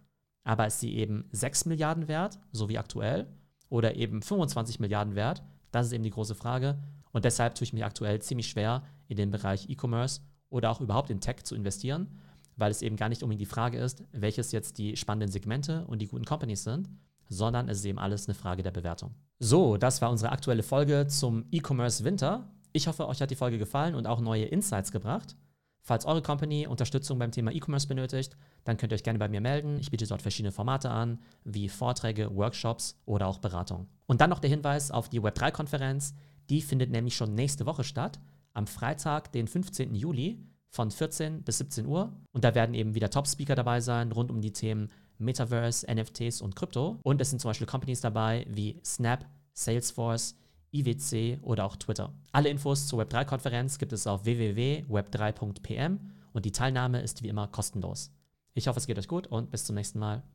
Aber 0.44 0.68
ist 0.68 0.80
sie 0.80 0.96
eben 0.96 1.26
6 1.32 1.66
Milliarden 1.66 2.08
wert, 2.08 2.40
so 2.52 2.68
wie 2.68 2.78
aktuell, 2.78 3.28
oder 3.70 3.96
eben 3.96 4.22
25 4.22 4.80
Milliarden 4.80 5.16
wert? 5.16 5.44
Das 5.72 5.86
ist 5.86 5.94
eben 5.94 6.04
die 6.04 6.10
große 6.10 6.36
Frage. 6.36 6.78
Und 7.12 7.26
deshalb 7.26 7.56
tue 7.56 7.64
ich 7.64 7.74
mich 7.74 7.84
aktuell 7.84 8.22
ziemlich 8.22 8.48
schwer, 8.48 8.84
in 9.08 9.18
den 9.18 9.32
Bereich 9.32 9.70
E-Commerce 9.70 10.22
oder 10.50 10.72
auch 10.72 10.82
überhaupt 10.82 11.10
in 11.10 11.20
Tech 11.20 11.44
zu 11.44 11.56
investieren, 11.56 12.08
weil 12.56 12.72
es 12.72 12.82
eben 12.82 12.96
gar 12.96 13.10
nicht 13.10 13.24
unbedingt 13.24 13.42
die 13.42 13.54
Frage 13.54 13.78
ist, 13.78 14.04
welches 14.12 14.52
jetzt 14.52 14.78
die 14.78 14.96
spannenden 14.96 15.32
Segmente 15.32 15.86
und 15.88 16.00
die 16.00 16.08
guten 16.08 16.26
Companies 16.26 16.64
sind, 16.64 16.90
sondern 17.28 17.70
es 17.70 17.80
ist 17.80 17.86
eben 17.86 18.00
alles 18.00 18.28
eine 18.28 18.36
Frage 18.36 18.62
der 18.64 18.72
Bewertung. 18.72 19.16
So, 19.40 19.78
das 19.78 20.02
war 20.02 20.12
unsere 20.12 20.32
aktuelle 20.32 20.64
Folge 20.64 21.08
zum 21.08 21.46
E-Commerce 21.52 22.04
Winter. 22.04 22.52
Ich 22.74 22.88
hoffe, 22.88 23.08
euch 23.08 23.22
hat 23.22 23.32
die 23.32 23.36
Folge 23.36 23.58
gefallen 23.58 23.96
und 23.96 24.06
auch 24.06 24.22
neue 24.22 24.46
Insights 24.46 24.92
gebracht. 24.92 25.36
Falls 25.84 26.06
eure 26.06 26.22
Company 26.22 26.68
Unterstützung 26.68 27.18
beim 27.18 27.32
Thema 27.32 27.52
E-Commerce 27.52 27.88
benötigt, 27.88 28.38
dann 28.66 28.78
könnt 28.78 28.94
ihr 28.94 28.96
euch 28.96 29.04
gerne 29.04 29.18
bei 29.18 29.28
mir 29.28 29.42
melden. 29.42 29.80
Ich 29.80 29.90
biete 29.90 30.06
dort 30.06 30.22
verschiedene 30.22 30.52
Formate 30.52 30.92
an, 30.92 31.20
wie 31.44 31.70
Vorträge, 31.70 32.36
Workshops 32.36 33.02
oder 33.06 33.28
auch 33.28 33.40
Beratung. 33.40 33.88
Und 34.06 34.22
dann 34.22 34.30
noch 34.30 34.40
der 34.40 34.52
Hinweis 34.52 34.92
auf 34.92 35.10
die 35.10 35.22
Web3-Konferenz. 35.22 36.14
Die 36.52 36.62
findet 36.62 36.92
nämlich 36.92 37.16
schon 37.16 37.34
nächste 37.34 37.66
Woche 37.66 37.86
statt, 37.86 38.20
am 38.54 38.68
Freitag, 38.68 39.32
den 39.32 39.48
15. 39.48 39.96
Juli 39.96 40.38
von 40.68 40.92
14 40.92 41.44
bis 41.44 41.60
17 41.60 41.86
Uhr. 41.86 42.12
Und 42.34 42.44
da 42.44 42.54
werden 42.54 42.76
eben 42.76 42.94
wieder 42.94 43.10
Top-Speaker 43.10 43.56
dabei 43.56 43.80
sein, 43.80 44.12
rund 44.12 44.30
um 44.30 44.42
die 44.42 44.52
Themen 44.52 44.90
Metaverse, 45.18 45.88
NFTs 45.90 46.42
und 46.42 46.58
Krypto. 46.58 47.00
Und 47.04 47.22
es 47.22 47.30
sind 47.30 47.40
zum 47.40 47.50
Beispiel 47.50 47.68
Companies 47.68 48.02
dabei 48.02 48.46
wie 48.50 48.82
Snap, 48.84 49.26
Salesforce, 49.54 50.36
IWC 50.74 51.40
oder 51.42 51.64
auch 51.64 51.78
Twitter. 51.78 52.14
Alle 52.34 52.50
Infos 52.50 52.86
zur 52.86 53.02
Web3-Konferenz 53.02 53.78
gibt 53.78 53.94
es 53.94 54.06
auf 54.06 54.26
www.web3.pm 54.26 56.00
und 56.34 56.46
die 56.46 56.52
Teilnahme 56.52 57.02
ist 57.02 57.24
wie 57.24 57.30
immer 57.30 57.48
kostenlos. 57.48 58.12
Ich 58.54 58.68
hoffe, 58.68 58.80
es 58.80 58.88
geht 58.88 59.00
euch 59.00 59.08
gut 59.08 59.28
und 59.28 59.52
bis 59.52 59.64
zum 59.64 59.76
nächsten 59.76 60.00
Mal. 60.00 60.22